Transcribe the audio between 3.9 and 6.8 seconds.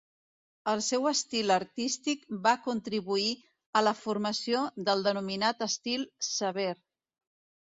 formació del denominat estil "sever".